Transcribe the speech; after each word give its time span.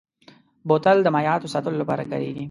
بوتل 0.67 0.97
د 1.03 1.07
مایعاتو 1.15 1.51
ساتلو 1.53 1.81
لپاره 1.81 2.03
کارېږي. 2.11 2.39